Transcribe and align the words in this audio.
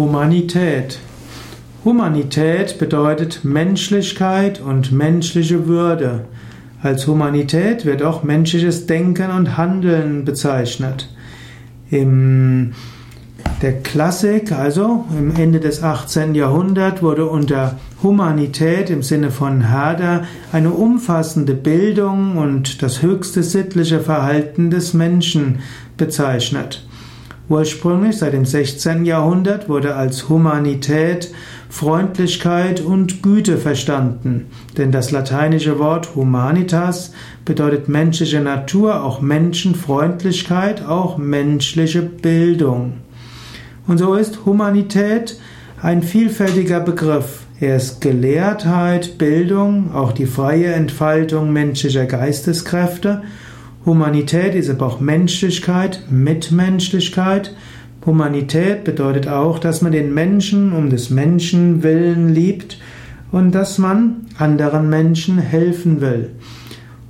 Humanität. 0.00 0.98
Humanität 1.84 2.78
bedeutet 2.78 3.44
Menschlichkeit 3.44 4.58
und 4.58 4.92
menschliche 4.92 5.66
Würde. 5.66 6.24
Als 6.82 7.06
Humanität 7.06 7.84
wird 7.84 8.02
auch 8.02 8.22
menschliches 8.22 8.86
Denken 8.86 9.30
und 9.30 9.58
Handeln 9.58 10.24
bezeichnet. 10.24 11.10
Im 11.90 12.72
der 13.60 13.82
Klassik, 13.82 14.52
also 14.52 15.04
im 15.18 15.36
Ende 15.36 15.60
des 15.60 15.82
18. 15.82 16.34
Jahrhunderts, 16.34 17.02
wurde 17.02 17.26
unter 17.26 17.78
Humanität 18.02 18.88
im 18.88 19.02
Sinne 19.02 19.30
von 19.30 19.68
Herder 19.68 20.24
eine 20.50 20.70
umfassende 20.70 21.52
Bildung 21.52 22.38
und 22.38 22.82
das 22.82 23.02
höchste 23.02 23.42
sittliche 23.42 24.00
Verhalten 24.00 24.70
des 24.70 24.94
Menschen 24.94 25.58
bezeichnet. 25.98 26.86
Ursprünglich 27.50 28.18
seit 28.18 28.32
dem 28.32 28.44
16. 28.44 29.04
Jahrhundert 29.04 29.68
wurde 29.68 29.96
als 29.96 30.28
Humanität 30.28 31.32
Freundlichkeit 31.68 32.80
und 32.80 33.24
Güte 33.24 33.58
verstanden, 33.58 34.46
denn 34.78 34.92
das 34.92 35.10
lateinische 35.10 35.80
Wort 35.80 36.14
humanitas 36.14 37.12
bedeutet 37.44 37.88
menschliche 37.88 38.40
Natur, 38.40 39.02
auch 39.02 39.20
Menschenfreundlichkeit, 39.20 40.86
auch 40.86 41.18
menschliche 41.18 42.02
Bildung. 42.02 42.98
Und 43.88 43.98
so 43.98 44.14
ist 44.14 44.46
Humanität 44.46 45.40
ein 45.82 46.04
vielfältiger 46.04 46.78
Begriff. 46.78 47.40
Er 47.58 47.74
ist 47.74 48.00
Gelehrtheit, 48.00 49.18
Bildung, 49.18 49.92
auch 49.92 50.12
die 50.12 50.26
freie 50.26 50.72
Entfaltung 50.72 51.52
menschlicher 51.52 52.06
Geisteskräfte 52.06 53.22
Humanität 53.86 54.54
ist 54.54 54.68
aber 54.68 54.86
auch 54.86 55.00
Menschlichkeit, 55.00 56.04
Mitmenschlichkeit. 56.10 57.54
Humanität 58.04 58.84
bedeutet 58.84 59.26
auch, 59.26 59.58
dass 59.58 59.80
man 59.80 59.92
den 59.92 60.12
Menschen 60.12 60.72
um 60.72 60.90
des 60.90 61.10
Menschen 61.10 61.82
willen 61.82 62.34
liebt 62.34 62.78
und 63.32 63.52
dass 63.52 63.78
man 63.78 64.26
anderen 64.38 64.90
Menschen 64.90 65.38
helfen 65.38 66.00
will. 66.00 66.30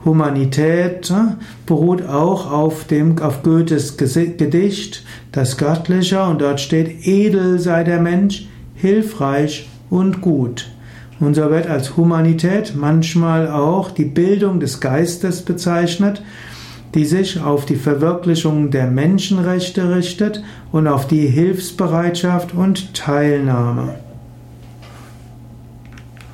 Humanität 0.04 1.10
äh, 1.10 1.34
beruht 1.66 2.06
auch 2.06 2.50
auf 2.50 2.84
dem, 2.84 3.18
auf 3.18 3.42
Goethes 3.42 3.96
Gedicht, 3.96 5.04
das 5.32 5.58
Göttliche, 5.58 6.22
und 6.22 6.40
dort 6.40 6.60
steht, 6.60 7.06
edel 7.06 7.58
sei 7.58 7.84
der 7.84 8.00
Mensch, 8.00 8.48
hilfreich 8.74 9.68
und 9.90 10.22
gut. 10.22 10.70
Und 11.18 11.34
so 11.34 11.50
wird 11.50 11.66
als 11.66 11.98
Humanität 11.98 12.72
manchmal 12.74 13.48
auch 13.48 13.90
die 13.90 14.06
Bildung 14.06 14.58
des 14.58 14.80
Geistes 14.80 15.42
bezeichnet, 15.42 16.22
die 16.94 17.04
sich 17.04 17.40
auf 17.40 17.66
die 17.66 17.76
Verwirklichung 17.76 18.70
der 18.70 18.86
Menschenrechte 18.86 19.94
richtet 19.94 20.42
und 20.72 20.88
auf 20.88 21.06
die 21.06 21.26
Hilfsbereitschaft 21.26 22.54
und 22.54 22.94
Teilnahme. 22.94 24.09